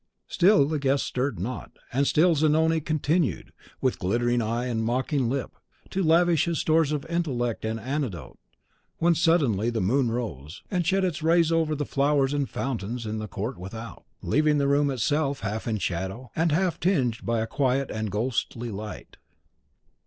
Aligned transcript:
Still 0.27 0.65
the 0.67 0.79
guests 0.79 1.05
stirred 1.05 1.37
not, 1.39 1.73
and 1.93 2.07
still 2.07 2.33
Zanoni 2.33 2.81
continued, 2.81 3.53
with 3.81 3.99
glittering 3.99 4.41
eye 4.41 4.65
and 4.65 4.83
mocking 4.83 5.29
lip, 5.29 5.51
to 5.91 6.01
lavish 6.01 6.45
his 6.45 6.57
stores 6.57 6.91
of 6.91 7.05
intellect 7.05 7.63
and 7.63 7.79
anecdote; 7.79 8.39
when 8.97 9.13
suddenly 9.13 9.69
the 9.69 9.79
moon 9.79 10.09
rose, 10.09 10.63
and 10.71 10.87
shed 10.87 11.03
its 11.03 11.21
rays 11.21 11.51
over 11.51 11.75
the 11.75 11.85
flowers 11.85 12.33
and 12.33 12.49
fountains 12.49 13.05
in 13.05 13.19
the 13.19 13.27
court 13.27 13.59
without, 13.59 14.03
leaving 14.23 14.57
the 14.57 14.67
room 14.67 14.89
itself 14.89 15.41
half 15.41 15.67
in 15.67 15.77
shadow, 15.77 16.31
and 16.35 16.51
half 16.51 16.79
tinged 16.79 17.23
by 17.23 17.39
a 17.39 17.45
quiet 17.45 17.91
and 17.91 18.09
ghostly 18.09 18.71
light. 18.71 19.17